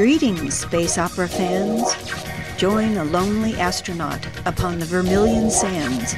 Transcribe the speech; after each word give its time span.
Greetings, 0.00 0.54
space 0.54 0.96
opera 0.96 1.28
fans. 1.28 1.84
Join 2.56 2.96
a 2.96 3.04
lonely 3.04 3.54
astronaut 3.56 4.26
upon 4.46 4.78
the 4.78 4.86
Vermilion 4.86 5.50
Sands 5.50 6.14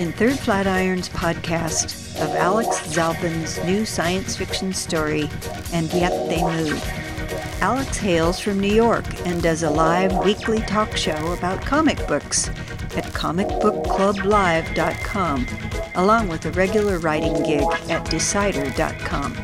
in 0.00 0.10
Third 0.10 0.38
Flatiron's 0.38 1.10
podcast 1.10 2.18
of 2.18 2.34
Alex 2.34 2.68
Zalben's 2.86 3.62
new 3.66 3.84
science 3.84 4.36
fiction 4.36 4.72
story, 4.72 5.28
And 5.74 5.92
Yet 5.92 6.30
They 6.30 6.42
Move. 6.42 6.82
Alex 7.60 7.98
hails 7.98 8.40
from 8.40 8.58
New 8.58 8.74
York 8.74 9.04
and 9.26 9.42
does 9.42 9.64
a 9.64 9.68
live 9.68 10.16
weekly 10.24 10.60
talk 10.60 10.96
show 10.96 11.34
about 11.34 11.60
comic 11.60 11.98
books 12.08 12.48
at 12.96 13.04
comicbookclublive.com, 13.12 15.46
along 15.96 16.28
with 16.28 16.46
a 16.46 16.52
regular 16.52 16.98
writing 17.00 17.42
gig 17.42 17.66
at 17.90 18.08
decider.com. 18.08 19.36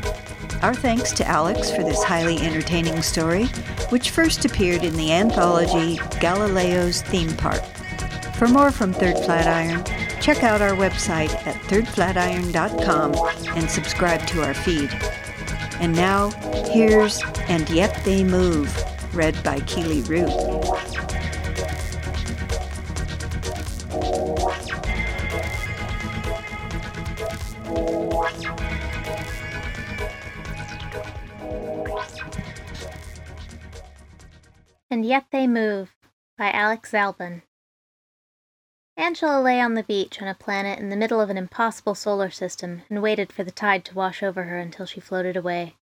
Our 0.63 0.73
thanks 0.73 1.11
to 1.15 1.27
Alex 1.27 1.71
for 1.71 1.83
this 1.83 2.01
highly 2.01 2.37
entertaining 2.37 3.01
story, 3.01 3.47
which 3.89 4.11
first 4.11 4.45
appeared 4.45 4.85
in 4.85 4.95
the 4.95 5.11
anthology 5.11 5.97
Galileo's 6.21 7.01
Theme 7.01 7.35
Park. 7.35 7.61
For 8.37 8.47
more 8.47 8.71
from 8.71 8.93
Third 8.93 9.17
Flatiron, 9.17 9.83
check 10.21 10.41
out 10.41 10.61
our 10.61 10.71
website 10.71 11.33
at 11.45 11.57
thirdflatiron.com 11.63 13.13
and 13.57 13.69
subscribe 13.69 14.25
to 14.27 14.41
our 14.41 14.53
feed. 14.53 14.89
And 15.81 15.93
now, 15.93 16.29
here's 16.71 17.21
And 17.49 17.69
Yet 17.69 18.01
They 18.05 18.23
Move, 18.23 18.73
read 19.13 19.43
by 19.43 19.59
Keely 19.59 20.01
Root. 20.03 20.29
And 34.93 35.03
Yet 35.03 35.25
They 35.31 35.47
Move 35.47 35.95
by 36.37 36.51
Alex 36.51 36.91
Zalben. 36.91 37.41
Angela 38.95 39.41
lay 39.41 39.59
on 39.59 39.73
the 39.73 39.81
beach 39.81 40.21
on 40.21 40.27
a 40.27 40.35
planet 40.35 40.77
in 40.77 40.89
the 40.89 40.95
middle 40.95 41.19
of 41.19 41.31
an 41.31 41.37
impossible 41.39 41.95
solar 41.95 42.29
system 42.29 42.83
and 42.91 43.01
waited 43.01 43.33
for 43.33 43.43
the 43.43 43.49
tide 43.49 43.85
to 43.85 43.95
wash 43.95 44.21
over 44.21 44.43
her 44.43 44.59
until 44.59 44.85
she 44.85 44.99
floated 44.99 45.35
away. 45.35 45.77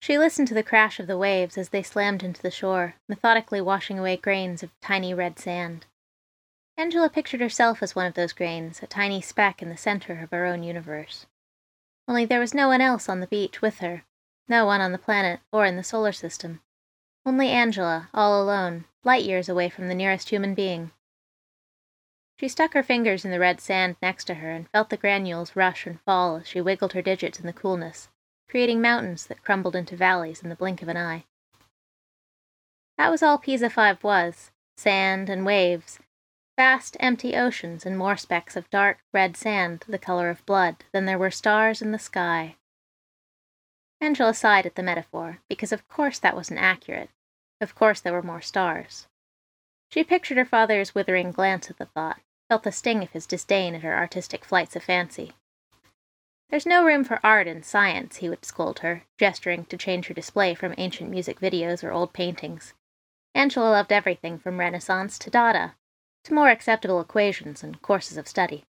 She 0.00 0.16
listened 0.16 0.48
to 0.48 0.54
the 0.54 0.62
crash 0.62 0.98
of 0.98 1.06
the 1.06 1.18
waves 1.18 1.58
as 1.58 1.68
they 1.68 1.82
slammed 1.82 2.22
into 2.22 2.40
the 2.40 2.50
shore, 2.50 2.94
methodically 3.10 3.60
washing 3.60 3.98
away 3.98 4.16
grains 4.16 4.62
of 4.62 4.70
tiny 4.80 5.12
red 5.12 5.38
sand. 5.38 5.84
Angela 6.78 7.10
pictured 7.10 7.42
herself 7.42 7.82
as 7.82 7.94
one 7.94 8.06
of 8.06 8.14
those 8.14 8.32
grains, 8.32 8.82
a 8.82 8.86
tiny 8.86 9.20
speck 9.20 9.60
in 9.60 9.68
the 9.68 9.76
center 9.76 10.22
of 10.22 10.30
her 10.30 10.46
own 10.46 10.62
universe. 10.62 11.26
Only 12.08 12.24
there 12.24 12.40
was 12.40 12.54
no 12.54 12.68
one 12.68 12.80
else 12.80 13.06
on 13.06 13.20
the 13.20 13.26
beach 13.26 13.60
with 13.60 13.80
her, 13.80 14.04
no 14.48 14.64
one 14.64 14.80
on 14.80 14.92
the 14.92 14.96
planet 14.96 15.40
or 15.52 15.66
in 15.66 15.76
the 15.76 15.84
solar 15.84 16.12
system. 16.12 16.62
Only 17.26 17.48
Angela, 17.48 18.10
all 18.12 18.42
alone, 18.42 18.84
light 19.02 19.24
years 19.24 19.48
away 19.48 19.70
from 19.70 19.88
the 19.88 19.94
nearest 19.94 20.28
human 20.28 20.54
being. 20.54 20.92
She 22.36 22.48
stuck 22.48 22.74
her 22.74 22.82
fingers 22.82 23.24
in 23.24 23.30
the 23.30 23.38
red 23.38 23.62
sand 23.62 23.96
next 24.02 24.24
to 24.24 24.34
her 24.34 24.50
and 24.50 24.68
felt 24.68 24.90
the 24.90 24.98
granules 24.98 25.56
rush 25.56 25.86
and 25.86 26.00
fall 26.02 26.36
as 26.36 26.46
she 26.46 26.60
wiggled 26.60 26.92
her 26.92 27.00
digits 27.00 27.40
in 27.40 27.46
the 27.46 27.52
coolness, 27.54 28.08
creating 28.48 28.82
mountains 28.82 29.26
that 29.26 29.42
crumbled 29.42 29.74
into 29.74 29.96
valleys 29.96 30.42
in 30.42 30.50
the 30.50 30.56
blink 30.56 30.82
of 30.82 30.88
an 30.88 30.98
eye. 30.98 31.24
That 32.98 33.10
was 33.10 33.22
all 33.22 33.38
Pisa 33.38 33.70
5 33.70 34.04
was 34.04 34.50
sand 34.76 35.30
and 35.30 35.46
waves, 35.46 36.00
vast 36.58 36.96
empty 37.00 37.34
oceans 37.34 37.86
and 37.86 37.96
more 37.96 38.18
specks 38.18 38.54
of 38.54 38.68
dark 38.68 38.98
red 39.14 39.36
sand 39.36 39.84
the 39.88 39.98
color 39.98 40.28
of 40.28 40.44
blood 40.44 40.84
than 40.92 41.06
there 41.06 41.18
were 41.18 41.30
stars 41.30 41.80
in 41.80 41.90
the 41.90 41.98
sky. 41.98 42.56
Angela 44.00 44.34
sighed 44.34 44.66
at 44.66 44.74
the 44.74 44.82
metaphor, 44.82 45.38
because 45.48 45.72
of 45.72 45.88
course 45.88 46.18
that 46.18 46.36
wasn't 46.36 46.60
accurate. 46.60 47.08
Of 47.60 47.74
course 47.74 48.00
there 48.00 48.12
were 48.12 48.22
more 48.22 48.40
stars. 48.40 49.06
She 49.90 50.04
pictured 50.04 50.38
her 50.38 50.44
father's 50.44 50.94
withering 50.94 51.30
glance 51.30 51.70
at 51.70 51.78
the 51.78 51.86
thought, 51.86 52.20
felt 52.48 52.64
the 52.64 52.72
sting 52.72 53.02
of 53.02 53.12
his 53.12 53.26
disdain 53.26 53.74
at 53.74 53.82
her 53.82 53.96
artistic 53.96 54.44
flights 54.44 54.76
of 54.76 54.82
fancy. 54.82 55.32
There's 56.50 56.66
no 56.66 56.84
room 56.84 57.04
for 57.04 57.20
art 57.24 57.46
and 57.46 57.64
science, 57.64 58.16
he 58.16 58.28
would 58.28 58.44
scold 58.44 58.80
her, 58.80 59.04
gesturing 59.18 59.64
to 59.66 59.76
change 59.76 60.06
her 60.06 60.14
display 60.14 60.54
from 60.54 60.74
ancient 60.78 61.10
music 61.10 61.40
videos 61.40 61.82
or 61.82 61.90
old 61.90 62.12
paintings. 62.12 62.74
Angela 63.34 63.70
loved 63.70 63.92
everything 63.92 64.38
from 64.38 64.60
Renaissance 64.60 65.18
to 65.18 65.30
Dada, 65.30 65.74
to 66.24 66.34
more 66.34 66.50
acceptable 66.50 67.00
equations 67.00 67.62
and 67.62 67.82
courses 67.82 68.16
of 68.16 68.28
study. 68.28 68.64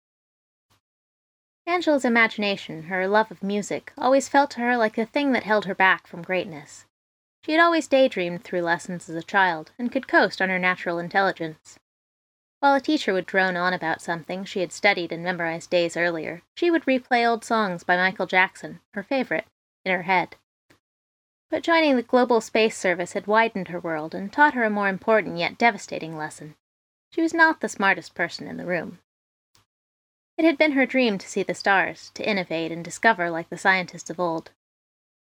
Angela's 1.66 2.06
imagination, 2.06 2.84
her 2.84 3.08
love 3.08 3.32
of 3.32 3.44
music, 3.44 3.94
always 3.98 4.28
felt 4.28 4.52
to 4.52 4.60
her 4.60 4.76
like 4.76 4.96
the 4.96 5.06
thing 5.06 5.32
that 5.32 5.44
held 5.44 5.66
her 5.66 5.76
back 5.76 6.08
from 6.08 6.22
greatness. 6.22 6.86
She 7.44 7.54
had 7.54 7.62
always 7.62 7.88
daydreamed 7.88 8.44
through 8.44 8.62
lessons 8.62 9.10
as 9.10 9.16
a 9.16 9.24
child, 9.24 9.72
and 9.80 9.92
could 9.92 10.08
coast 10.08 10.42
on 10.42 10.50
her 10.50 10.60
natural 10.60 11.00
intelligence. 11.00 11.80
While 12.60 12.76
a 12.76 12.82
teacher 12.82 13.14
would 13.14 13.26
drone 13.26 13.58
on 13.58 13.74
about 13.74 14.02
something 14.02 14.46
she 14.46 14.60
had 14.60 14.72
studied 14.72 15.12
and 15.12 15.24
memorized 15.24 15.72
days 15.72 15.98
earlier, 15.98 16.44
she 16.54 16.70
would 16.70 16.86
replay 16.86 17.28
old 17.28 17.44
songs 17.44 17.84
by 17.84 17.98
Michael 17.98 18.28
Jackson, 18.28 18.80
her 18.94 19.02
favorite, 19.02 19.46
in 19.84 19.92
her 19.92 20.04
head. 20.04 20.36
But 21.50 21.64
joining 21.64 21.96
the 21.96 22.04
Global 22.04 22.40
Space 22.40 22.78
Service 22.78 23.14
had 23.14 23.26
widened 23.26 23.70
her 23.70 23.80
world 23.80 24.14
and 24.14 24.32
taught 24.32 24.54
her 24.54 24.64
a 24.64 24.70
more 24.70 24.88
important 24.88 25.40
yet 25.40 25.58
devastating 25.58 26.16
lesson. 26.16 26.56
She 27.12 27.22
was 27.24 27.34
not 27.34 27.60
the 27.60 27.68
smartest 27.68 28.14
person 28.14 28.48
in 28.48 28.58
the 28.58 28.66
room. 28.68 29.00
It 30.38 30.46
had 30.46 30.58
been 30.58 30.74
her 30.74 30.86
dream 30.86 31.18
to 31.18 31.28
see 31.28 31.44
the 31.44 31.56
stars, 31.56 32.12
to 32.14 32.28
innovate 32.28 32.72
and 32.72 32.86
discover 32.86 33.32
like 33.32 33.50
the 33.50 33.58
scientists 33.58 34.12
of 34.12 34.20
old. 34.20 34.52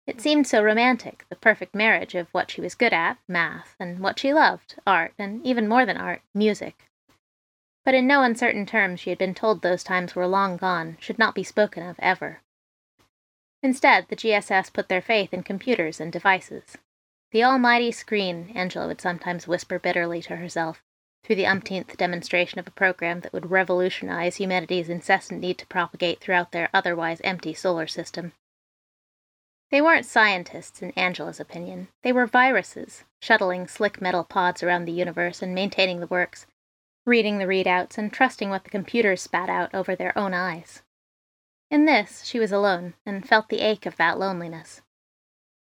It 0.06 0.20
seemed 0.20 0.46
so 0.46 0.62
romantic, 0.62 1.24
the 1.28 1.36
perfect 1.36 1.74
marriage 1.74 2.14
of 2.14 2.28
what 2.32 2.50
she 2.50 2.60
was 2.60 2.76
good 2.76 2.92
at, 2.92 3.18
math, 3.26 3.74
and 3.80 3.98
what 3.98 4.20
she 4.20 4.32
loved, 4.32 4.76
art, 4.86 5.12
and 5.18 5.44
even 5.44 5.66
more 5.66 5.84
than 5.84 5.96
art, 5.96 6.22
music. 6.32 6.88
But 7.84 7.94
in 7.94 8.06
no 8.06 8.22
uncertain 8.22 8.66
terms 8.66 9.00
she 9.00 9.10
had 9.10 9.18
been 9.18 9.34
told 9.34 9.62
those 9.62 9.82
times 9.82 10.14
were 10.14 10.28
long 10.28 10.56
gone, 10.56 10.96
should 11.00 11.18
not 11.18 11.34
be 11.34 11.42
spoken 11.42 11.82
of 11.82 11.96
ever. 11.98 12.40
Instead, 13.62 14.06
the 14.08 14.16
GSS 14.16 14.72
put 14.72 14.88
their 14.88 15.02
faith 15.02 15.34
in 15.34 15.42
computers 15.42 16.00
and 16.00 16.12
devices. 16.12 16.78
The 17.32 17.42
almighty 17.42 17.90
screen, 17.90 18.52
Angela 18.54 18.86
would 18.86 19.00
sometimes 19.00 19.48
whisper 19.48 19.80
bitterly 19.80 20.22
to 20.22 20.36
herself, 20.36 20.84
through 21.24 21.36
the 21.36 21.46
umpteenth 21.46 21.96
demonstration 21.96 22.60
of 22.60 22.68
a 22.68 22.72
program 22.72 23.20
that 23.20 23.32
would 23.32 23.50
revolutionize 23.50 24.36
humanity's 24.36 24.88
incessant 24.88 25.40
need 25.40 25.58
to 25.58 25.66
propagate 25.66 26.20
throughout 26.20 26.52
their 26.52 26.70
otherwise 26.72 27.20
empty 27.24 27.52
solar 27.52 27.88
system. 27.88 28.32
They 29.76 29.82
weren't 29.82 30.06
scientists, 30.06 30.80
in 30.80 30.92
Angela's 30.92 31.38
opinion. 31.38 31.88
They 32.02 32.10
were 32.10 32.24
viruses, 32.24 33.04
shuttling 33.20 33.68
slick 33.68 34.00
metal 34.00 34.24
pods 34.24 34.62
around 34.62 34.86
the 34.86 34.90
universe 34.90 35.42
and 35.42 35.54
maintaining 35.54 36.00
the 36.00 36.06
works, 36.06 36.46
reading 37.04 37.36
the 37.36 37.44
readouts 37.44 37.98
and 37.98 38.10
trusting 38.10 38.48
what 38.48 38.64
the 38.64 38.70
computers 38.70 39.20
spat 39.20 39.50
out 39.50 39.74
over 39.74 39.94
their 39.94 40.16
own 40.16 40.32
eyes. 40.32 40.80
In 41.70 41.84
this, 41.84 42.24
she 42.24 42.38
was 42.38 42.52
alone, 42.52 42.94
and 43.04 43.28
felt 43.28 43.50
the 43.50 43.60
ache 43.60 43.84
of 43.84 43.98
that 43.98 44.18
loneliness. 44.18 44.80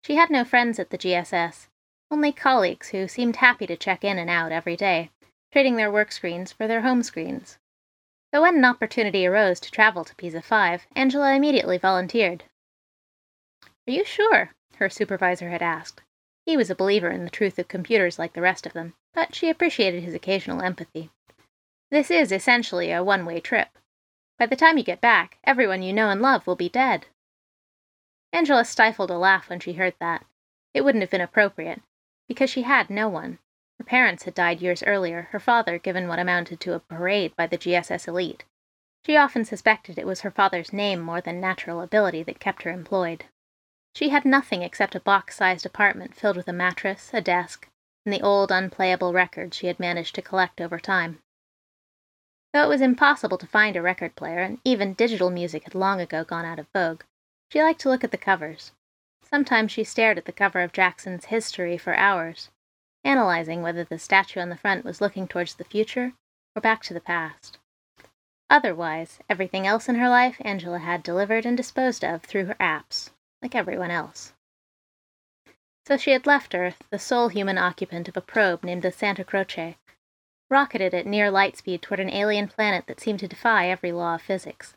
She 0.05 0.15
had 0.15 0.29
no 0.29 0.45
friends 0.45 0.79
at 0.79 0.89
the 0.89 0.97
GSS, 0.97 1.67
only 2.09 2.31
colleagues 2.31 2.91
who 2.91 3.09
seemed 3.09 3.35
happy 3.35 3.67
to 3.67 3.75
check 3.75 4.05
in 4.05 4.17
and 4.17 4.29
out 4.29 4.53
every 4.53 4.77
day, 4.77 5.09
trading 5.51 5.75
their 5.75 5.91
work 5.91 6.13
screens 6.13 6.53
for 6.53 6.65
their 6.65 6.79
home 6.79 7.03
screens. 7.03 7.57
So 8.33 8.41
when 8.41 8.55
an 8.55 8.63
opportunity 8.63 9.27
arose 9.27 9.59
to 9.59 9.69
travel 9.69 10.05
to 10.05 10.15
Pisa 10.15 10.41
5, 10.41 10.87
Angela 10.95 11.33
immediately 11.35 11.77
volunteered. 11.77 12.45
Are 13.87 13.91
you 13.93 14.03
sure? 14.03 14.51
her 14.75 14.89
supervisor 14.89 15.49
had 15.49 15.61
asked. 15.61 16.01
He 16.45 16.57
was 16.57 16.69
a 16.69 16.75
believer 16.75 17.09
in 17.09 17.23
the 17.23 17.29
truth 17.29 17.57
of 17.57 17.69
computers 17.69 18.19
like 18.19 18.33
the 18.33 18.41
rest 18.41 18.65
of 18.65 18.73
them, 18.73 18.95
but 19.13 19.33
she 19.33 19.49
appreciated 19.49 20.03
his 20.03 20.13
occasional 20.13 20.61
empathy. 20.61 21.09
This 21.89 22.11
is 22.11 22.33
essentially 22.33 22.91
a 22.91 23.01
one 23.01 23.25
way 23.25 23.39
trip. 23.39 23.69
By 24.37 24.45
the 24.45 24.57
time 24.57 24.77
you 24.77 24.83
get 24.83 24.99
back, 24.99 25.37
everyone 25.45 25.81
you 25.81 25.93
know 25.93 26.09
and 26.09 26.21
love 26.21 26.45
will 26.45 26.57
be 26.57 26.67
dead. 26.67 27.07
Angela 28.33 28.65
stifled 28.65 29.09
a 29.09 29.17
laugh 29.17 29.49
when 29.49 29.61
she 29.61 29.73
heard 29.73 29.95
that. 29.99 30.25
It 30.73 30.81
wouldn't 30.81 31.01
have 31.01 31.11
been 31.11 31.21
appropriate, 31.21 31.81
because 32.27 32.49
she 32.49 32.63
had 32.63 32.89
no 32.89 33.07
one. 33.07 33.39
Her 33.79 33.85
parents 33.85 34.23
had 34.23 34.33
died 34.33 34.61
years 34.61 34.83
earlier, 34.83 35.29
her 35.31 35.39
father 35.39 35.79
given 35.79 36.09
what 36.09 36.19
amounted 36.19 36.59
to 36.59 36.73
a 36.73 36.79
parade 36.79 37.35
by 37.37 37.47
the 37.47 37.57
GSS 37.57 38.05
elite. 38.07 38.43
She 39.05 39.15
often 39.15 39.45
suspected 39.45 39.97
it 39.97 40.05
was 40.05 40.21
her 40.21 40.31
father's 40.31 40.73
name 40.73 40.99
more 40.99 41.21
than 41.21 41.39
natural 41.39 41.79
ability 41.79 42.23
that 42.23 42.41
kept 42.41 42.63
her 42.63 42.71
employed. 42.71 43.23
She 43.97 44.09
had 44.09 44.25
nothing 44.25 44.61
except 44.61 44.93
a 44.93 44.99
box 44.99 45.37
sized 45.37 45.65
apartment 45.65 46.13
filled 46.13 46.37
with 46.37 46.47
a 46.47 46.53
mattress, 46.53 47.09
a 47.15 47.19
desk, 47.19 47.67
and 48.05 48.13
the 48.13 48.21
old 48.21 48.51
unplayable 48.51 49.11
records 49.11 49.57
she 49.57 49.65
had 49.65 49.79
managed 49.79 50.13
to 50.13 50.21
collect 50.21 50.61
over 50.61 50.77
time. 50.77 51.17
Though 52.53 52.61
it 52.61 52.69
was 52.69 52.81
impossible 52.81 53.39
to 53.39 53.47
find 53.47 53.75
a 53.75 53.81
record 53.81 54.15
player, 54.15 54.37
and 54.43 54.59
even 54.63 54.93
digital 54.93 55.31
music 55.31 55.63
had 55.63 55.73
long 55.73 55.99
ago 55.99 56.23
gone 56.23 56.45
out 56.45 56.59
of 56.59 56.67
vogue, 56.75 57.01
she 57.51 57.59
liked 57.63 57.81
to 57.81 57.89
look 57.89 58.03
at 58.03 58.11
the 58.11 58.19
covers. 58.19 58.71
Sometimes 59.23 59.71
she 59.71 59.83
stared 59.83 60.19
at 60.19 60.25
the 60.25 60.31
cover 60.31 60.61
of 60.61 60.73
Jackson's 60.73 61.25
History 61.33 61.75
for 61.75 61.95
hours, 61.95 62.51
analyzing 63.03 63.63
whether 63.63 63.83
the 63.83 63.97
statue 63.97 64.39
on 64.39 64.49
the 64.49 64.57
front 64.57 64.85
was 64.85 65.01
looking 65.01 65.27
towards 65.27 65.55
the 65.55 65.63
future 65.63 66.13
or 66.55 66.61
back 66.61 66.83
to 66.83 66.93
the 66.93 67.01
past. 67.01 67.57
Otherwise, 68.47 69.17
everything 69.27 69.65
else 69.65 69.89
in 69.89 69.95
her 69.95 70.07
life 70.07 70.37
Angela 70.41 70.77
had 70.77 71.01
delivered 71.01 71.47
and 71.47 71.57
disposed 71.57 72.03
of 72.03 72.21
through 72.21 72.45
her 72.45 72.57
apps, 72.59 73.09
like 73.41 73.55
everyone 73.55 73.91
else. 73.91 74.33
So 75.85 75.95
she 75.95 76.11
had 76.11 76.27
left 76.27 76.53
Earth, 76.53 76.83
the 76.89 76.99
sole 76.99 77.29
human 77.29 77.57
occupant 77.57 78.09
of 78.09 78.17
a 78.17 78.21
probe 78.21 78.63
named 78.63 78.81
the 78.81 78.91
Santa 78.91 79.23
Croce, 79.23 79.77
rocketed 80.49 80.93
at 80.93 81.05
near 81.05 81.31
light 81.31 81.55
speed 81.55 81.81
toward 81.81 81.99
an 81.99 82.09
alien 82.09 82.47
planet 82.47 82.87
that 82.87 82.99
seemed 82.99 83.19
to 83.19 83.27
defy 83.27 83.69
every 83.69 83.91
law 83.91 84.15
of 84.15 84.21
physics. 84.21 84.75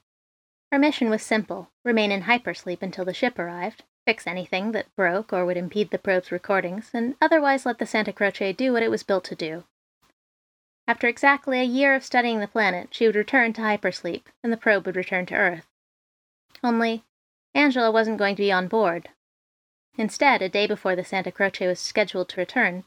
Her 0.71 0.79
mission 0.79 1.11
was 1.11 1.23
simple 1.23 1.71
remain 1.85 2.13
in 2.13 2.23
hypersleep 2.23 2.81
until 2.81 3.05
the 3.05 3.15
ship 3.15 3.39
arrived, 3.39 3.83
fix 4.07 4.27
anything 4.27 4.73
that 4.73 4.95
broke 4.95 5.33
or 5.33 5.45
would 5.45 5.57
impede 5.57 5.91
the 5.91 5.99
probe's 5.99 6.31
recordings, 6.31 6.91
and 6.95 7.17
otherwise 7.21 7.67
let 7.67 7.79
the 7.79 7.87
Santa 7.87 8.13
Croce 8.13 8.53
do 8.53 8.73
what 8.73 8.83
it 8.83 8.91
was 8.91 9.03
built 9.03 9.25
to 9.25 9.35
do. 9.35 9.65
After 10.87 11.07
exactly 11.09 11.61
a 11.61 11.65
year 11.65 11.95
of 11.95 12.05
studying 12.05 12.41
the 12.41 12.49
planet, 12.49 12.89
she 12.93 13.07
would 13.07 13.17
return 13.17 13.53
to 13.55 13.63
hypersleep, 13.63 14.23
and 14.43 14.53
the 14.53 14.57
probe 14.57 14.87
would 14.87 14.97
return 14.97 15.27
to 15.27 15.35
Earth. 15.35 15.67
Only, 16.63 17.05
Angela 17.55 17.91
wasn't 17.91 18.19
going 18.19 18.37
to 18.37 18.43
be 18.43 18.53
on 18.53 18.69
board. 18.69 19.09
Instead, 19.97 20.43
a 20.43 20.49
day 20.49 20.67
before 20.67 20.95
the 20.95 21.05
Santa 21.05 21.33
Croce 21.33 21.67
was 21.67 21.81
scheduled 21.81 22.29
to 22.31 22.41
return, 22.41 22.85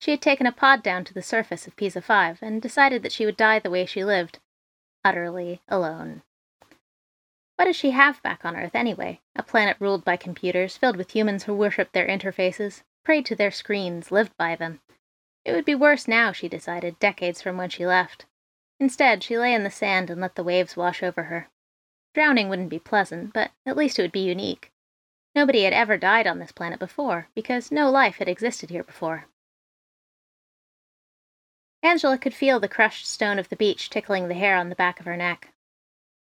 she 0.00 0.12
had 0.12 0.22
taken 0.22 0.46
a 0.46 0.52
pod 0.52 0.82
down 0.82 1.04
to 1.04 1.12
the 1.12 1.22
surface 1.22 1.66
of 1.66 1.76
Pisa 1.76 2.00
5 2.00 2.42
and 2.42 2.62
decided 2.62 3.02
that 3.02 3.12
she 3.12 3.26
would 3.26 3.36
die 3.36 3.58
the 3.58 3.70
way 3.70 3.84
she 3.84 4.02
lived, 4.02 4.38
utterly 5.04 5.60
alone. 5.68 6.22
What 7.56 7.66
does 7.66 7.76
she 7.76 7.90
have 7.90 8.22
back 8.22 8.42
on 8.42 8.56
Earth 8.56 8.74
anyway? 8.74 9.20
A 9.36 9.42
planet 9.42 9.76
ruled 9.78 10.02
by 10.02 10.16
computers, 10.16 10.78
filled 10.78 10.96
with 10.96 11.10
humans 11.10 11.44
who 11.44 11.54
worshipped 11.54 11.92
their 11.92 12.08
interfaces, 12.08 12.82
prayed 13.04 13.26
to 13.26 13.36
their 13.36 13.50
screens, 13.50 14.10
lived 14.10 14.34
by 14.38 14.56
them. 14.56 14.80
It 15.44 15.52
would 15.52 15.66
be 15.66 15.74
worse 15.74 16.08
now, 16.08 16.32
she 16.32 16.48
decided, 16.48 16.98
decades 16.98 17.42
from 17.42 17.58
when 17.58 17.68
she 17.68 17.86
left. 17.86 18.24
Instead, 18.78 19.22
she 19.22 19.36
lay 19.36 19.52
in 19.52 19.64
the 19.64 19.70
sand 19.70 20.08
and 20.08 20.22
let 20.22 20.34
the 20.34 20.44
waves 20.44 20.78
wash 20.78 21.02
over 21.02 21.24
her. 21.24 21.50
Drowning 22.14 22.48
wouldn't 22.48 22.70
be 22.70 22.78
pleasant, 22.78 23.32
but 23.32 23.52
at 23.64 23.76
least 23.76 23.98
it 23.98 24.02
would 24.02 24.12
be 24.12 24.20
unique. 24.20 24.72
Nobody 25.34 25.62
had 25.62 25.72
ever 25.72 25.96
died 25.96 26.26
on 26.26 26.38
this 26.38 26.52
planet 26.52 26.80
before, 26.80 27.28
because 27.34 27.70
no 27.70 27.90
life 27.90 28.16
had 28.16 28.28
existed 28.28 28.70
here 28.70 28.82
before. 28.82 29.26
Angela 31.82 32.18
could 32.18 32.34
feel 32.34 32.60
the 32.60 32.68
crushed 32.68 33.06
stone 33.06 33.38
of 33.38 33.48
the 33.48 33.56
beach 33.56 33.88
tickling 33.88 34.28
the 34.28 34.34
hair 34.34 34.56
on 34.56 34.68
the 34.68 34.74
back 34.74 35.00
of 35.00 35.06
her 35.06 35.16
neck. 35.16 35.52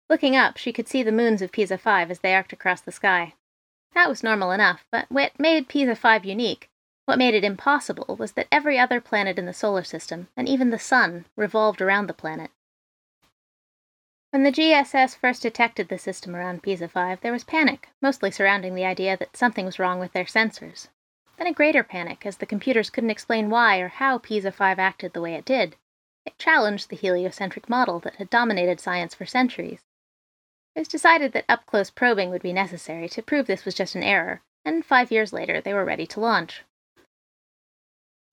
Looking 0.10 0.36
up, 0.36 0.58
she 0.58 0.72
could 0.72 0.88
see 0.88 1.04
the 1.04 1.12
moons 1.12 1.42
of 1.42 1.52
Pisa 1.52 1.78
5 1.78 2.12
as 2.12 2.20
they 2.20 2.36
arced 2.36 2.54
across 2.54 2.82
the 2.82 2.92
sky. 2.92 3.34
That 3.94 4.10
was 4.10 4.24
normal 4.24 4.52
enough, 4.52 4.86
but 4.92 5.10
what 5.10 5.40
made 5.40 5.68
Pisa 5.68 5.96
5 5.96 6.26
unique, 6.26 6.70
what 7.06 7.18
made 7.18 7.34
it 7.34 7.44
impossible, 7.44 8.16
was 8.18 8.34
that 8.34 8.48
every 8.52 8.78
other 8.78 9.02
planet 9.02 9.40
in 9.40 9.46
the 9.46 9.54
solar 9.54 9.84
system, 9.84 10.28
and 10.36 10.48
even 10.48 10.70
the 10.70 10.78
sun, 10.78 11.26
revolved 11.36 11.82
around 11.82 12.08
the 12.08 12.14
planet. 12.14 12.52
When 14.32 14.44
the 14.44 14.52
GSS 14.52 15.16
first 15.16 15.42
detected 15.42 15.88
the 15.88 15.98
system 15.98 16.36
around 16.36 16.62
Pisa 16.62 16.90
5, 16.90 17.22
there 17.22 17.32
was 17.32 17.46
panic, 17.46 17.90
mostly 18.02 18.30
surrounding 18.30 18.76
the 18.76 18.86
idea 18.86 19.16
that 19.16 19.38
something 19.38 19.66
was 19.66 19.80
wrong 19.80 20.00
with 20.00 20.12
their 20.12 20.26
sensors. 20.26 20.90
Then 21.38 21.48
a 21.48 21.54
greater 21.54 21.84
panic, 21.84 22.26
as 22.26 22.38
the 22.38 22.46
computers 22.46 22.90
couldn't 22.90 23.10
explain 23.10 23.50
why 23.50 23.78
or 23.80 23.88
how 23.88 24.18
Pisa 24.18 24.52
5 24.52 24.80
acted 24.80 25.14
the 25.14 25.22
way 25.22 25.36
it 25.36 25.46
did. 25.46 25.78
It 26.26 26.38
challenged 26.38 26.90
the 26.90 26.98
heliocentric 26.98 27.70
model 27.70 28.00
that 28.02 28.18
had 28.18 28.30
dominated 28.30 28.82
science 28.82 29.14
for 29.14 29.26
centuries. 29.26 29.80
It 30.76 30.80
was 30.80 30.90
decided 30.90 31.32
that 31.32 31.46
up 31.48 31.66
close 31.66 31.90
probing 31.90 32.30
would 32.30 32.42
be 32.42 32.52
necessary 32.52 33.08
to 33.10 33.24
prove 33.24 33.48
this 33.48 33.64
was 33.64 33.76
just 33.76 33.96
an 33.96 34.04
error, 34.04 34.42
and 34.66 34.86
five 34.86 35.10
years 35.10 35.32
later 35.32 35.62
they 35.62 35.74
were 35.74 35.86
ready 35.86 36.06
to 36.06 36.20
launch. 36.20 36.64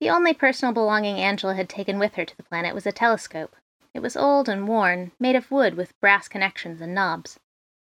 The 0.01 0.09
only 0.09 0.33
personal 0.33 0.73
belonging 0.73 1.19
Angela 1.19 1.55
had 1.55 1.69
taken 1.69 1.99
with 1.99 2.15
her 2.15 2.25
to 2.25 2.35
the 2.35 2.43
planet 2.43 2.75
was 2.75 2.85
a 2.85 2.91
telescope. 2.91 3.55
It 3.95 4.01
was 4.01 4.17
old 4.17 4.49
and 4.49 4.67
worn, 4.67 5.13
made 5.21 5.37
of 5.37 5.49
wood 5.49 5.75
with 5.75 5.97
brass 6.01 6.27
connections 6.27 6.81
and 6.81 6.93
knobs, 6.93 7.39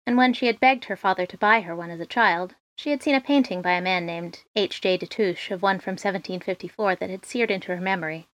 and 0.06 0.15
when 0.15 0.31
she 0.31 0.45
had 0.45 0.62
begged 0.62 0.86
her 0.86 0.95
father 0.95 1.25
to 1.25 1.38
buy 1.38 1.59
her 1.59 1.75
one 1.75 1.92
as 1.92 2.00
a 2.00 2.06
child, 2.06 2.56
she 2.77 2.92
had 2.92 3.04
seen 3.04 3.13
a 3.13 3.19
painting 3.19 3.62
by 3.62 3.74
a 3.74 3.81
man 3.81 4.06
named 4.06 4.45
H. 4.56 4.80
J. 4.80 4.98
Destouches 4.98 5.51
of 5.51 5.62
one 5.62 5.81
from 5.81 5.95
1754 5.95 6.95
that 6.95 7.09
had 7.09 7.25
seared 7.25 7.51
into 7.51 7.75
her 7.75 7.81
memory. 7.81 8.30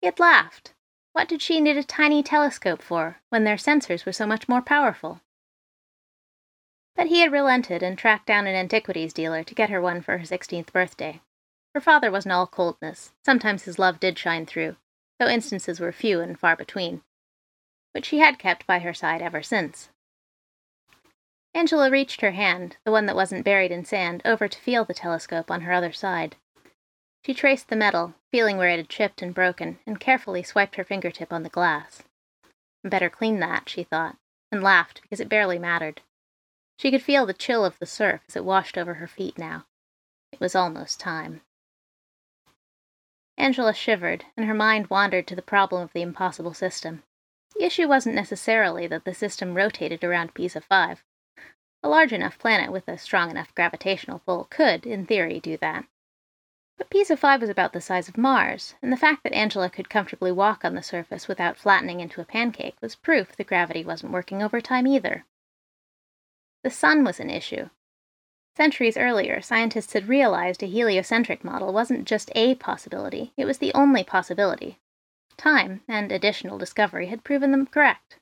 He 0.00 0.06
had 0.06 0.18
laughed. 0.18 0.72
What 1.12 1.28
did 1.28 1.42
she 1.42 1.60
need 1.60 1.76
a 1.76 1.84
tiny 1.84 2.22
telescope 2.22 2.80
for, 2.80 3.20
when 3.28 3.44
their 3.44 3.56
sensors 3.56 4.06
were 4.06 4.12
so 4.12 4.26
much 4.26 4.48
more 4.48 4.62
powerful? 4.62 5.20
But 6.96 7.08
he 7.08 7.20
had 7.20 7.30
relented 7.30 7.82
and 7.82 7.98
tracked 7.98 8.24
down 8.24 8.46
an 8.46 8.54
antiquities 8.54 9.12
dealer 9.12 9.44
to 9.44 9.54
get 9.54 9.68
her 9.68 9.82
one 9.82 10.00
for 10.00 10.16
her 10.16 10.24
sixteenth 10.24 10.72
birthday. 10.72 11.20
Her 11.74 11.80
father 11.82 12.10
wasn't 12.10 12.32
all 12.32 12.46
coldness. 12.46 13.12
Sometimes 13.22 13.64
his 13.64 13.78
love 13.78 14.00
did 14.00 14.18
shine 14.18 14.46
through, 14.46 14.76
though 15.22 15.28
instances 15.28 15.78
were 15.78 15.92
few 15.92 16.20
and 16.20 16.36
far 16.36 16.56
between. 16.56 17.00
Which 17.92 18.06
she 18.06 18.18
had 18.18 18.40
kept 18.40 18.66
by 18.66 18.80
her 18.80 18.92
side 18.92 19.22
ever 19.22 19.40
since. 19.40 19.90
Angela 21.54 21.92
reached 21.92 22.22
her 22.22 22.32
hand, 22.32 22.78
the 22.84 22.90
one 22.90 23.06
that 23.06 23.14
wasn't 23.14 23.44
buried 23.44 23.70
in 23.70 23.84
sand, 23.84 24.20
over 24.24 24.48
to 24.48 24.58
feel 24.58 24.84
the 24.84 24.94
telescope 24.94 25.48
on 25.48 25.60
her 25.60 25.72
other 25.72 25.92
side. 25.92 26.34
She 27.24 27.34
traced 27.34 27.68
the 27.68 27.76
metal, 27.76 28.14
feeling 28.32 28.56
where 28.56 28.70
it 28.70 28.78
had 28.78 28.88
chipped 28.88 29.22
and 29.22 29.32
broken, 29.32 29.78
and 29.86 30.00
carefully 30.00 30.42
swiped 30.42 30.74
her 30.74 30.82
fingertip 30.82 31.32
on 31.32 31.44
the 31.44 31.48
glass. 31.48 32.02
Better 32.82 33.08
clean 33.08 33.38
that, 33.38 33.68
she 33.68 33.84
thought, 33.84 34.16
and 34.50 34.60
laughed 34.60 35.02
because 35.02 35.20
it 35.20 35.28
barely 35.28 35.58
mattered. 35.58 36.00
She 36.78 36.90
could 36.90 37.02
feel 37.02 37.26
the 37.26 37.32
chill 37.32 37.64
of 37.64 37.78
the 37.78 37.86
surf 37.86 38.22
as 38.26 38.34
it 38.34 38.44
washed 38.44 38.76
over 38.76 38.94
her 38.94 39.06
feet 39.06 39.38
now. 39.38 39.66
It 40.32 40.40
was 40.40 40.56
almost 40.56 40.98
time. 40.98 41.42
Angela 43.42 43.74
shivered, 43.74 44.24
and 44.36 44.46
her 44.46 44.54
mind 44.54 44.86
wandered 44.86 45.26
to 45.26 45.34
the 45.34 45.42
problem 45.42 45.82
of 45.82 45.92
the 45.92 46.00
impossible 46.00 46.54
system. 46.54 47.02
The 47.56 47.64
issue 47.64 47.88
wasn't 47.88 48.14
necessarily 48.14 48.86
that 48.86 49.04
the 49.04 49.14
system 49.14 49.54
rotated 49.54 50.04
around 50.04 50.32
Pisa 50.32 50.60
5. 50.60 51.02
A 51.82 51.88
large 51.88 52.12
enough 52.12 52.38
planet 52.38 52.70
with 52.70 52.86
a 52.86 52.96
strong 52.96 53.32
enough 53.32 53.52
gravitational 53.56 54.20
pull 54.20 54.44
could, 54.44 54.86
in 54.86 55.06
theory, 55.06 55.40
do 55.40 55.56
that. 55.56 55.84
But 56.78 56.88
Pisa 56.88 57.16
5 57.16 57.40
was 57.40 57.50
about 57.50 57.72
the 57.72 57.80
size 57.80 58.08
of 58.08 58.16
Mars, 58.16 58.76
and 58.80 58.92
the 58.92 58.96
fact 58.96 59.24
that 59.24 59.34
Angela 59.34 59.68
could 59.68 59.90
comfortably 59.90 60.30
walk 60.30 60.64
on 60.64 60.76
the 60.76 60.80
surface 60.82 61.26
without 61.26 61.58
flattening 61.58 61.98
into 61.98 62.20
a 62.20 62.24
pancake 62.24 62.76
was 62.80 62.94
proof 62.94 63.34
the 63.34 63.42
gravity 63.42 63.84
wasn't 63.84 64.12
working 64.12 64.40
overtime 64.40 64.86
either. 64.86 65.24
The 66.62 66.70
sun 66.70 67.02
was 67.02 67.18
an 67.18 67.28
issue. 67.28 67.70
Centuries 68.54 68.98
earlier, 68.98 69.40
scientists 69.40 69.94
had 69.94 70.08
realized 70.08 70.62
a 70.62 70.66
heliocentric 70.66 71.42
model 71.42 71.72
wasn't 71.72 72.06
just 72.06 72.30
a 72.34 72.54
possibility, 72.56 73.32
it 73.36 73.46
was 73.46 73.58
the 73.58 73.72
only 73.74 74.04
possibility. 74.04 74.78
Time 75.38 75.80
and 75.88 76.12
additional 76.12 76.58
discovery 76.58 77.06
had 77.06 77.24
proven 77.24 77.50
them 77.50 77.66
correct. 77.66 78.18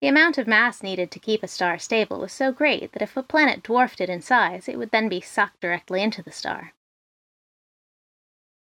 The 0.00 0.08
amount 0.08 0.38
of 0.38 0.46
mass 0.46 0.82
needed 0.82 1.10
to 1.10 1.18
keep 1.18 1.42
a 1.42 1.48
star 1.48 1.78
stable 1.78 2.18
was 2.18 2.32
so 2.32 2.50
great 2.50 2.92
that 2.92 3.02
if 3.02 3.16
a 3.16 3.22
planet 3.22 3.62
dwarfed 3.62 4.00
it 4.00 4.08
in 4.08 4.22
size, 4.22 4.68
it 4.68 4.78
would 4.78 4.90
then 4.90 5.08
be 5.08 5.20
sucked 5.20 5.60
directly 5.60 6.02
into 6.02 6.22
the 6.22 6.32
star. 6.32 6.72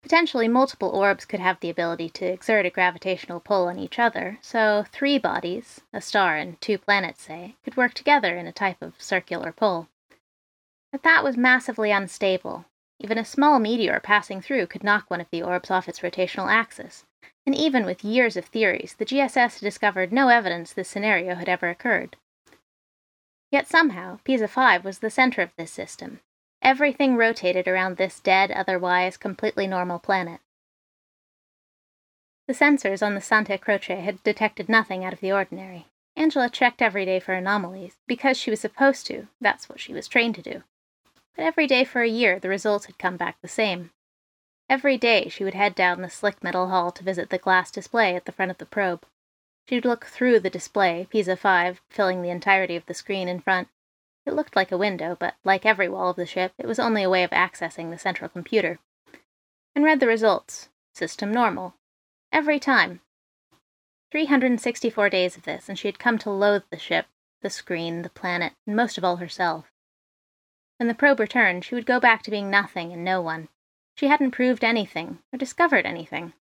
Potentially, 0.03 0.49
multiple 0.49 0.91
orbs 0.91 1.25
could 1.25 1.41
have 1.41 1.61
the 1.61 1.71
ability 1.71 2.11
to 2.11 2.27
exert 2.27 2.67
a 2.67 2.71
gravitational 2.71 3.41
pull 3.41 3.69
on 3.69 3.79
each 3.79 3.99
other, 3.99 4.39
so 4.43 4.85
three 4.93 5.19
bodies, 5.19 5.81
a 5.93 6.01
star 6.01 6.37
and 6.37 6.61
two 6.61 6.77
planets, 6.77 7.23
say, 7.23 7.57
could 7.65 7.77
work 7.77 7.95
together 7.95 8.37
in 8.37 8.47
a 8.47 8.53
type 8.53 8.83
of 8.83 9.01
circular 9.01 9.51
pull. 9.51 9.89
But 10.95 11.03
that 11.03 11.25
was 11.25 11.37
massively 11.37 11.91
unstable. 11.91 12.67
Even 13.01 13.19
a 13.19 13.25
small 13.25 13.59
meteor 13.59 13.99
passing 13.99 14.41
through 14.41 14.69
could 14.69 14.85
knock 14.85 15.11
one 15.11 15.21
of 15.21 15.29
the 15.33 15.43
orbs 15.43 15.69
off 15.69 15.89
its 15.89 15.99
rotational 15.99 16.49
axis, 16.49 17.05
and 17.45 17.53
even 17.53 17.85
with 17.85 18.05
years 18.05 18.37
of 18.37 18.45
theories, 18.45 18.95
the 18.95 19.05
GSS 19.05 19.55
had 19.55 19.61
discovered 19.61 20.13
no 20.13 20.29
evidence 20.29 20.73
this 20.73 20.89
scenario 20.89 21.35
had 21.35 21.49
ever 21.49 21.69
occurred. 21.69 22.17
Yet 23.51 23.67
somehow, 23.67 24.21
Pisa 24.23 24.47
5 24.47 24.85
was 24.85 25.01
the 25.01 25.11
center 25.11 25.43
of 25.43 25.51
this 25.57 25.73
system, 25.73 26.21
Everything 26.63 27.17
rotated 27.17 27.67
around 27.67 27.97
this 27.97 28.21
dead, 28.21 28.53
otherwise 28.53 29.17
completely 29.17 29.67
normal 29.67 29.99
planet. 29.99 30.41
The 32.47 32.55
sensors 32.55 33.05
on 33.05 33.17
the 33.17 33.21
Santa 33.21 33.59
Croce 33.59 34.01
had 34.01 34.23
detected 34.23 34.69
nothing 34.69 35.05
out 35.05 35.13
of 35.13 35.19
the 35.19 35.33
ordinary. 35.33 35.87
Angela 36.15 36.49
checked 36.49 36.81
every 36.81 37.05
day 37.05 37.19
for 37.19 37.33
anomalies, 37.33 37.97
because 38.07 38.37
she 38.37 38.51
was 38.51 38.61
supposed 38.61 39.09
to, 39.09 39.27
that's 39.41 39.69
what 39.69 39.81
she 39.81 39.93
was 39.93 40.07
trained 40.07 40.37
to 40.37 40.43
do. 40.43 40.63
But 41.37 41.45
every 41.45 41.67
day 41.67 41.85
for 41.85 42.03
a 42.03 42.09
year, 42.09 42.39
the 42.39 42.49
results 42.49 42.87
had 42.87 42.99
come 42.99 43.17
back 43.17 43.41
the 43.41 43.49
same. 43.49 43.91
Every 44.69 44.97
day 44.97 45.29
she 45.29 45.45
would 45.45 45.55
head 45.55 45.75
down 45.75 46.03
the 46.03 46.11
slick 46.11 46.43
metal 46.43 46.69
hall 46.69 46.91
to 46.93 47.05
visit 47.05 47.31
the 47.31 47.39
glass 47.39 47.71
display 47.71 48.17
at 48.17 48.25
the 48.25 48.33
front 48.33 48.51
of 48.51 48.59
the 48.59 48.67
probe. 48.67 49.05
She'd 49.69 49.85
look 49.85 50.07
through 50.07 50.41
the 50.41 50.51
display, 50.51 51.07
Pisa 51.11 51.37
5 51.37 51.81
filling 51.89 52.23
the 52.23 52.31
entirety 52.31 52.77
of 52.77 52.87
the 52.87 52.95
screen 52.95 53.29
in 53.29 53.41
front, 53.41 53.69
it 54.27 54.33
looked 54.33 54.57
like 54.57 54.73
a 54.73 54.79
window, 54.79 55.17
but 55.19 55.35
like 55.45 55.67
every 55.67 55.89
wall 55.89 56.11
of 56.11 56.17
the 56.17 56.27
ship, 56.27 56.53
it 56.59 56.67
was 56.67 56.79
only 56.79 57.03
a 57.03 57.11
way 57.11 57.25
of 57.25 57.31
accessing 57.31 57.91
the 57.91 57.99
central 57.99 58.31
computer. 58.31 58.79
And 59.75 59.85
read 59.85 60.01
the 60.01 60.07
results. 60.07 60.71
System 60.95 61.31
normal. 61.33 61.75
Every 62.33 62.59
time. 62.59 63.01
364 64.13 65.11
days 65.11 65.37
of 65.37 65.43
this, 65.43 65.69
and 65.69 65.79
she 65.79 65.89
had 65.89 65.99
come 65.99 66.19
to 66.19 66.31
loathe 66.31 66.63
the 66.71 66.79
ship, 66.79 67.07
the 67.43 67.51
screen, 67.51 68.03
the 68.03 68.11
planet, 68.11 68.55
and 68.67 68.77
most 68.77 68.97
of 68.97 69.05
all 69.05 69.17
herself. 69.17 69.71
When 70.79 70.89
the 70.89 70.95
probe 70.95 71.21
returned, 71.21 71.65
she 71.65 71.75
would 71.75 71.87
go 71.87 72.01
back 72.01 72.23
to 72.23 72.31
being 72.31 72.51
nothing 72.51 72.93
and 72.93 73.05
no 73.05 73.21
one. 73.23 73.49
She 73.97 74.09
hadn't 74.09 74.33
proved 74.33 74.65
anything, 74.65 75.21
or 75.33 75.39
discovered 75.39 75.87
anything. 75.87 76.33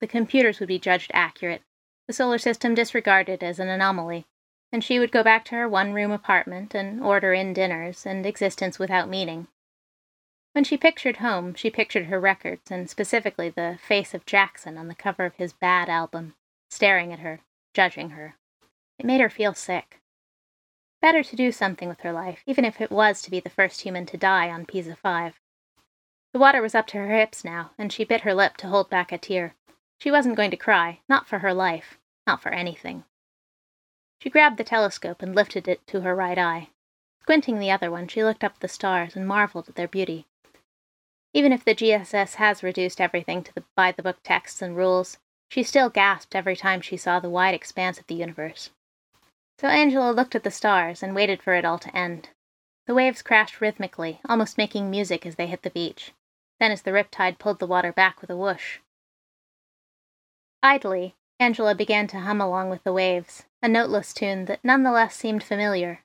The 0.00 0.06
computers 0.06 0.60
would 0.60 0.68
be 0.68 0.78
judged 0.78 1.10
accurate, 1.12 1.62
the 2.06 2.14
solar 2.14 2.38
system 2.38 2.74
disregarded 2.74 3.42
as 3.42 3.58
an 3.58 3.68
anomaly, 3.68 4.26
and 4.72 4.82
she 4.82 4.98
would 4.98 5.12
go 5.12 5.22
back 5.22 5.44
to 5.46 5.54
her 5.56 5.68
one 5.68 5.92
room 5.92 6.10
apartment 6.10 6.74
and 6.74 7.02
order 7.02 7.34
in 7.34 7.52
dinners 7.52 8.06
and 8.06 8.24
existence 8.24 8.78
without 8.78 9.08
meaning. 9.08 9.46
When 10.52 10.64
she 10.64 10.76
pictured 10.76 11.18
home, 11.18 11.54
she 11.54 11.70
pictured 11.70 12.06
her 12.06 12.18
records, 12.18 12.70
and 12.70 12.90
specifically 12.90 13.50
the 13.50 13.78
face 13.80 14.14
of 14.14 14.26
Jackson 14.26 14.78
on 14.78 14.88
the 14.88 14.94
cover 14.94 15.24
of 15.24 15.36
his 15.36 15.52
bad 15.52 15.88
album, 15.88 16.34
staring 16.70 17.12
at 17.12 17.20
her, 17.20 17.40
judging 17.74 18.10
her. 18.10 18.36
It 18.98 19.06
made 19.06 19.20
her 19.20 19.30
feel 19.30 19.54
sick. 19.54 19.99
Better 21.00 21.22
to 21.22 21.36
do 21.36 21.50
something 21.50 21.88
with 21.88 22.00
her 22.00 22.12
life, 22.12 22.42
even 22.46 22.64
if 22.64 22.80
it 22.80 22.90
was 22.90 23.22
to 23.22 23.30
be 23.30 23.40
the 23.40 23.48
first 23.48 23.80
human 23.80 24.04
to 24.06 24.18
die 24.18 24.50
on 24.50 24.66
Pisa 24.66 24.94
5. 24.94 25.40
The 26.32 26.38
water 26.38 26.60
was 26.60 26.74
up 26.74 26.86
to 26.88 26.98
her 26.98 27.16
hips 27.16 27.42
now, 27.42 27.70
and 27.78 27.92
she 27.92 28.04
bit 28.04 28.20
her 28.20 28.34
lip 28.34 28.56
to 28.58 28.68
hold 28.68 28.90
back 28.90 29.10
a 29.10 29.18
tear. 29.18 29.54
She 29.98 30.10
wasn't 30.10 30.36
going 30.36 30.50
to 30.50 30.56
cry, 30.56 31.00
not 31.08 31.26
for 31.26 31.38
her 31.38 31.54
life, 31.54 31.98
not 32.26 32.42
for 32.42 32.50
anything. 32.50 33.04
She 34.20 34.28
grabbed 34.30 34.58
the 34.58 34.64
telescope 34.64 35.22
and 35.22 35.34
lifted 35.34 35.66
it 35.66 35.86
to 35.86 36.02
her 36.02 36.14
right 36.14 36.38
eye. 36.38 36.68
Squinting 37.22 37.58
the 37.58 37.70
other 37.70 37.90
one, 37.90 38.06
she 38.06 38.22
looked 38.22 38.44
up 38.44 38.58
the 38.58 38.68
stars 38.68 39.16
and 39.16 39.26
marveled 39.26 39.68
at 39.68 39.76
their 39.76 39.88
beauty. 39.88 40.26
Even 41.32 41.52
if 41.52 41.64
the 41.64 41.74
GSS 41.74 42.34
has 42.34 42.62
reduced 42.62 43.00
everything 43.00 43.42
to 43.42 43.54
the 43.54 43.64
by 43.74 43.92
the 43.92 44.02
book 44.02 44.18
texts 44.22 44.60
and 44.60 44.76
rules, 44.76 45.16
she 45.48 45.62
still 45.62 45.88
gasped 45.88 46.34
every 46.34 46.56
time 46.56 46.80
she 46.80 46.96
saw 46.96 47.18
the 47.18 47.30
wide 47.30 47.54
expanse 47.54 47.98
of 47.98 48.06
the 48.06 48.14
universe. 48.14 48.70
So 49.60 49.68
Angela 49.68 50.10
looked 50.12 50.34
at 50.34 50.42
the 50.42 50.50
stars 50.50 51.02
and 51.02 51.14
waited 51.14 51.42
for 51.42 51.52
it 51.52 51.66
all 51.66 51.78
to 51.80 51.94
end. 51.94 52.30
The 52.86 52.94
waves 52.94 53.20
crashed 53.20 53.60
rhythmically, 53.60 54.18
almost 54.26 54.56
making 54.56 54.88
music 54.88 55.26
as 55.26 55.34
they 55.34 55.46
hit 55.46 55.64
the 55.64 55.68
beach. 55.68 56.12
Then, 56.58 56.72
as 56.72 56.80
the 56.80 56.92
riptide 56.92 57.38
pulled 57.38 57.58
the 57.58 57.66
water 57.66 57.92
back 57.92 58.22
with 58.22 58.30
a 58.30 58.36
whoosh. 58.38 58.78
Idly, 60.62 61.14
Angela 61.38 61.74
began 61.74 62.06
to 62.06 62.20
hum 62.20 62.40
along 62.40 62.70
with 62.70 62.84
the 62.84 62.92
waves, 62.94 63.44
a 63.62 63.68
noteless 63.68 64.14
tune 64.14 64.46
that 64.46 64.64
nonetheless 64.64 65.14
seemed 65.14 65.44
familiar. 65.44 66.04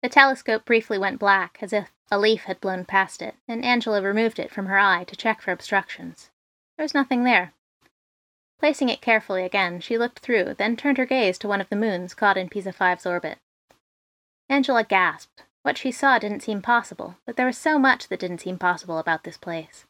The 0.00 0.08
telescope 0.08 0.64
briefly 0.64 0.96
went 0.96 1.18
black, 1.18 1.58
as 1.60 1.72
if 1.72 1.90
a 2.08 2.20
leaf 2.20 2.44
had 2.44 2.60
blown 2.60 2.84
past 2.84 3.20
it, 3.20 3.34
and 3.48 3.64
Angela 3.64 4.00
removed 4.00 4.38
it 4.38 4.52
from 4.52 4.66
her 4.66 4.78
eye 4.78 5.02
to 5.08 5.16
check 5.16 5.42
for 5.42 5.50
obstructions. 5.50 6.30
There 6.76 6.84
was 6.84 6.94
nothing 6.94 7.24
there. 7.24 7.52
Placing 8.58 8.88
it 8.88 9.00
carefully 9.00 9.44
again, 9.44 9.80
she 9.80 9.98
looked 9.98 10.20
through, 10.20 10.54
then 10.54 10.76
turned 10.76 10.98
her 10.98 11.06
gaze 11.06 11.38
to 11.38 11.48
one 11.48 11.60
of 11.60 11.68
the 11.68 11.76
moons 11.76 12.14
caught 12.14 12.38
in 12.38 12.48
Pisa 12.48 12.72
5's 12.72 13.06
orbit. 13.06 13.38
Angela 14.48 14.84
gasped. 14.84 15.42
What 15.62 15.76
she 15.76 15.90
saw 15.90 16.18
didn't 16.18 16.44
seem 16.44 16.62
possible, 16.62 17.16
but 17.26 17.36
there 17.36 17.46
was 17.46 17.58
so 17.58 17.78
much 17.78 18.08
that 18.08 18.20
didn't 18.20 18.40
seem 18.40 18.56
possible 18.56 18.98
about 18.98 19.24
this 19.24 19.36
place. 19.36 19.84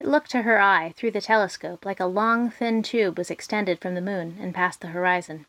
It 0.00 0.08
looked 0.08 0.30
to 0.32 0.42
her 0.42 0.60
eye, 0.60 0.92
through 0.96 1.12
the 1.12 1.20
telescope, 1.20 1.84
like 1.84 2.00
a 2.00 2.06
long, 2.06 2.50
thin 2.50 2.82
tube 2.82 3.16
was 3.16 3.30
extended 3.30 3.80
from 3.80 3.94
the 3.94 4.00
moon 4.00 4.36
and 4.40 4.54
past 4.54 4.80
the 4.80 4.88
horizon. 4.88 5.46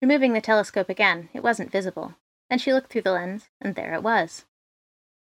Removing 0.00 0.34
the 0.34 0.40
telescope 0.40 0.88
again, 0.88 1.30
it 1.32 1.42
wasn't 1.42 1.72
visible. 1.72 2.14
Then 2.50 2.58
she 2.58 2.72
looked 2.72 2.92
through 2.92 3.02
the 3.02 3.12
lens, 3.12 3.48
and 3.60 3.74
there 3.74 3.94
it 3.94 4.02
was. 4.02 4.44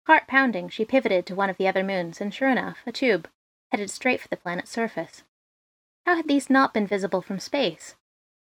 Heart 0.06 0.28
pounding, 0.28 0.68
she 0.68 0.84
pivoted 0.84 1.26
to 1.26 1.34
one 1.34 1.50
of 1.50 1.56
the 1.56 1.68
other 1.68 1.84
moons, 1.84 2.20
and 2.20 2.32
sure 2.32 2.48
enough, 2.48 2.78
a 2.86 2.92
tube, 2.92 3.28
headed 3.70 3.90
straight 3.90 4.20
for 4.20 4.28
the 4.28 4.36
planet's 4.36 4.70
surface. 4.70 5.24
How 6.10 6.16
had 6.16 6.26
these 6.26 6.50
not 6.50 6.74
been 6.74 6.88
visible 6.88 7.22
from 7.22 7.38
space? 7.38 7.94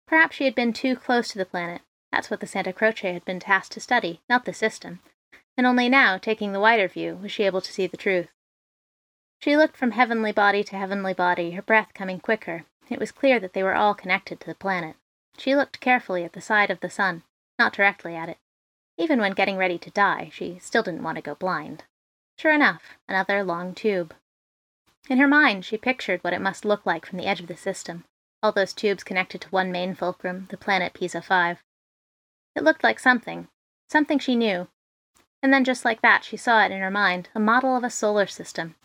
Perhaps 0.08 0.36
she 0.36 0.44
had 0.44 0.56
been 0.56 0.74
too 0.74 0.94
close 0.94 1.30
to 1.30 1.38
the 1.38 1.46
planet. 1.46 1.84
That's 2.12 2.30
what 2.30 2.42
the 2.42 2.48
Santa 2.48 2.74
Croce 2.74 3.14
had 3.14 3.24
been 3.24 3.40
tasked 3.40 3.72
to 3.72 3.80
study, 3.80 4.20
not 4.28 4.44
the 4.44 4.54
system. 4.54 5.00
And 5.56 5.66
only 5.66 5.88
now, 5.88 6.18
taking 6.18 6.52
the 6.52 6.60
wider 6.60 6.90
view, 6.90 7.16
was 7.16 7.32
she 7.32 7.46
able 7.46 7.62
to 7.62 7.72
see 7.72 7.88
the 7.88 7.96
truth. 7.96 8.28
She 9.40 9.56
looked 9.56 9.78
from 9.78 9.92
heavenly 9.92 10.34
body 10.34 10.66
to 10.66 10.76
heavenly 10.76 11.14
body, 11.14 11.52
her 11.52 11.62
breath 11.62 11.94
coming 11.94 12.20
quicker. 12.20 12.66
It 12.90 13.00
was 13.00 13.14
clear 13.14 13.40
that 13.40 13.54
they 13.54 13.64
were 13.64 13.74
all 13.74 13.94
connected 13.94 14.42
to 14.42 14.48
the 14.48 14.56
planet. 14.56 14.98
She 15.38 15.56
looked 15.56 15.80
carefully 15.80 16.26
at 16.26 16.34
the 16.34 16.42
side 16.42 16.70
of 16.70 16.82
the 16.82 16.90
sun, 16.90 17.24
not 17.58 17.72
directly 17.72 18.18
at 18.18 18.28
it. 18.28 18.38
Even 18.98 19.22
when 19.22 19.32
getting 19.32 19.56
ready 19.56 19.78
to 19.78 19.90
die, 19.92 20.30
she 20.34 20.60
still 20.60 20.84
didn't 20.84 21.04
want 21.04 21.16
to 21.16 21.22
go 21.22 21.36
blind. 21.36 21.86
Sure 22.38 22.52
enough, 22.52 22.98
another 23.08 23.46
long 23.46 23.74
tube. 23.74 24.14
In 25.08 25.20
her 25.20 25.28
mind, 25.28 25.66
she 25.66 25.78
pictured 25.78 26.24
what 26.24 26.34
it 26.34 26.42
must 26.42 26.66
look 26.66 26.86
like 26.86 27.06
from 27.06 27.18
the 27.20 27.28
edge 27.28 27.40
of 27.40 27.48
the 27.48 27.56
system, 27.56 28.06
all 28.42 28.52
those 28.52 28.74
tubes 28.74 29.04
connected 29.04 29.42
to 29.42 29.50
one 29.50 29.72
main 29.72 29.96
fulcrum, 29.96 30.48
the 30.50 30.58
planet 30.58 30.94
Pisa 30.94 31.22
5. 31.22 31.64
It 32.56 32.64
looked 32.64 32.84
like 32.84 33.00
something, 33.00 33.48
something 33.90 34.20
she 34.20 34.36
knew. 34.36 34.68
And 35.44 35.54
then, 35.54 35.64
just 35.64 35.86
like 35.86 36.02
that, 36.02 36.24
she 36.24 36.38
saw 36.38 36.64
it 36.64 36.72
in 36.72 36.80
her 36.80 36.92
mind 36.92 37.30
a 37.36 37.40
model 37.40 37.76
of 37.76 37.84
a 37.84 37.90
solar 37.90 38.26
system. 38.26 38.76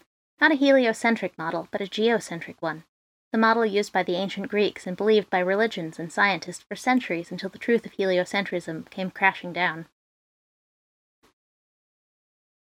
Not 0.40 0.52
a 0.52 0.56
heliocentric 0.56 1.36
model, 1.38 1.68
but 1.70 1.80
a 1.80 1.86
geocentric 1.86 2.60
one. 2.60 2.84
The 3.32 3.38
model 3.38 3.64
used 3.64 3.92
by 3.92 4.02
the 4.02 4.16
ancient 4.16 4.48
Greeks 4.48 4.86
and 4.86 4.96
believed 4.96 5.30
by 5.30 5.38
religions 5.38 5.98
and 5.98 6.12
scientists 6.12 6.62
for 6.62 6.74
centuries 6.74 7.30
until 7.30 7.50
the 7.50 7.58
truth 7.58 7.86
of 7.86 7.92
heliocentrism 7.92 8.90
came 8.90 9.10
crashing 9.10 9.52
down. 9.52 9.86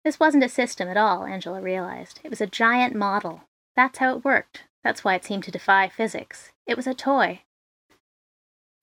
This 0.03 0.19
wasn't 0.19 0.43
a 0.43 0.49
system 0.49 0.89
at 0.89 0.97
all, 0.97 1.23
Angela 1.23 1.61
realized. 1.61 2.19
It 2.23 2.29
was 2.29 2.41
a 2.41 2.47
giant 2.47 2.93
model. 2.93 3.43
That's 3.75 3.99
how 3.99 4.15
it 4.15 4.25
worked. 4.25 4.63
That's 4.83 5.03
why 5.03 5.15
it 5.15 5.23
seemed 5.23 5.45
to 5.45 5.51
defy 5.51 5.87
physics. 5.87 6.51
It 6.67 6.75
was 6.75 6.87
a 6.87 6.93
toy. 6.93 7.41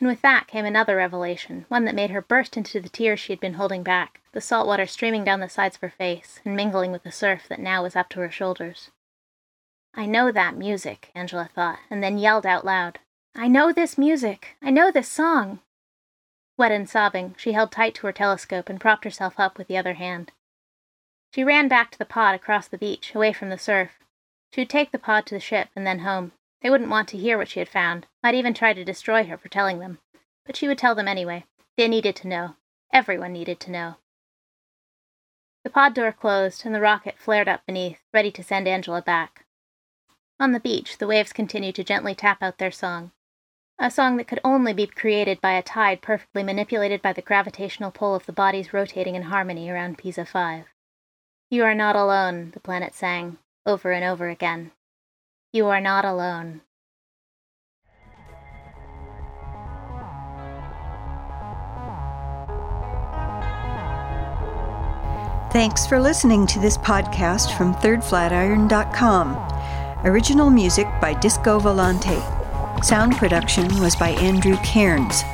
And 0.00 0.08
with 0.08 0.22
that 0.22 0.46
came 0.46 0.64
another 0.64 0.96
revelation, 0.96 1.66
one 1.68 1.84
that 1.84 1.94
made 1.94 2.10
her 2.10 2.22
burst 2.22 2.56
into 2.56 2.80
the 2.80 2.88
tears 2.88 3.20
she 3.20 3.34
had 3.34 3.40
been 3.40 3.54
holding 3.54 3.82
back, 3.82 4.20
the 4.32 4.40
salt 4.40 4.66
water 4.66 4.86
streaming 4.86 5.24
down 5.24 5.40
the 5.40 5.48
sides 5.48 5.76
of 5.76 5.82
her 5.82 5.90
face 5.90 6.40
and 6.42 6.56
mingling 6.56 6.90
with 6.90 7.02
the 7.02 7.12
surf 7.12 7.42
that 7.48 7.60
now 7.60 7.82
was 7.82 7.94
up 7.94 8.08
to 8.10 8.20
her 8.20 8.30
shoulders. 8.30 8.90
I 9.92 10.06
know 10.06 10.32
that 10.32 10.56
music, 10.56 11.10
Angela 11.14 11.50
thought, 11.54 11.80
and 11.90 12.02
then 12.02 12.16
yelled 12.16 12.46
out 12.46 12.64
loud. 12.64 13.00
I 13.34 13.46
know 13.46 13.72
this 13.72 13.98
music. 13.98 14.56
I 14.62 14.70
know 14.70 14.90
this 14.90 15.08
song. 15.08 15.60
Wet 16.56 16.72
and 16.72 16.88
sobbing, 16.88 17.34
she 17.36 17.52
held 17.52 17.70
tight 17.70 17.94
to 17.96 18.06
her 18.06 18.12
telescope 18.12 18.70
and 18.70 18.80
propped 18.80 19.04
herself 19.04 19.34
up 19.38 19.58
with 19.58 19.68
the 19.68 19.76
other 19.76 19.94
hand. 19.94 20.32
She 21.32 21.44
ran 21.44 21.68
back 21.68 21.92
to 21.92 21.98
the 21.98 22.04
pod 22.04 22.34
across 22.34 22.66
the 22.66 22.78
beach, 22.78 23.14
away 23.14 23.32
from 23.32 23.50
the 23.50 23.58
surf. 23.58 23.98
She 24.52 24.62
would 24.62 24.70
take 24.70 24.90
the 24.90 24.98
pod 24.98 25.26
to 25.26 25.34
the 25.34 25.40
ship 25.40 25.68
and 25.76 25.86
then 25.86 26.00
home. 26.00 26.32
They 26.60 26.70
wouldn't 26.70 26.90
want 26.90 27.08
to 27.10 27.18
hear 27.18 27.38
what 27.38 27.48
she 27.48 27.60
had 27.60 27.68
found, 27.68 28.06
might 28.22 28.34
even 28.34 28.52
try 28.52 28.72
to 28.72 28.84
destroy 28.84 29.24
her 29.24 29.38
for 29.38 29.48
telling 29.48 29.78
them. 29.78 30.00
But 30.44 30.56
she 30.56 30.66
would 30.66 30.78
tell 30.78 30.94
them 30.94 31.06
anyway. 31.06 31.44
They 31.76 31.86
needed 31.86 32.16
to 32.16 32.28
know. 32.28 32.56
Everyone 32.92 33.32
needed 33.32 33.60
to 33.60 33.70
know. 33.70 33.96
The 35.62 35.70
pod 35.70 35.94
door 35.94 36.10
closed, 36.10 36.66
and 36.66 36.74
the 36.74 36.80
rocket 36.80 37.16
flared 37.16 37.48
up 37.48 37.64
beneath, 37.64 38.00
ready 38.12 38.32
to 38.32 38.42
send 38.42 38.66
Angela 38.66 39.00
back. 39.00 39.46
On 40.40 40.52
the 40.52 40.58
beach, 40.58 40.98
the 40.98 41.06
waves 41.06 41.32
continued 41.32 41.76
to 41.76 41.84
gently 41.84 42.14
tap 42.14 42.42
out 42.42 42.58
their 42.58 42.72
song. 42.72 43.12
A 43.78 43.90
song 43.90 44.16
that 44.16 44.26
could 44.26 44.40
only 44.42 44.72
be 44.72 44.86
created 44.86 45.40
by 45.40 45.52
a 45.52 45.62
tide 45.62 46.02
perfectly 46.02 46.42
manipulated 46.42 47.00
by 47.00 47.12
the 47.12 47.22
gravitational 47.22 47.90
pull 47.90 48.14
of 48.14 48.26
the 48.26 48.32
bodies 48.32 48.72
rotating 48.72 49.14
in 49.14 49.22
harmony 49.22 49.70
around 49.70 49.96
Pisa 49.96 50.24
5. 50.24 50.66
You 51.52 51.64
are 51.64 51.74
not 51.74 51.96
alone, 51.96 52.52
the 52.54 52.60
planet 52.60 52.94
sang, 52.94 53.36
over 53.66 53.90
and 53.90 54.04
over 54.04 54.28
again. 54.28 54.70
You 55.52 55.66
are 55.66 55.80
not 55.80 56.04
alone. 56.04 56.60
Thanks 65.52 65.84
for 65.84 65.98
listening 65.98 66.46
to 66.46 66.60
this 66.60 66.78
podcast 66.78 67.58
from 67.58 67.74
thirdflatiron.com. 67.74 70.04
Original 70.04 70.50
music 70.50 70.86
by 71.00 71.14
Disco 71.14 71.58
Volante. 71.58 72.84
Sound 72.84 73.16
production 73.16 73.80
was 73.80 73.96
by 73.96 74.10
Andrew 74.10 74.56
Cairns. 74.58 75.24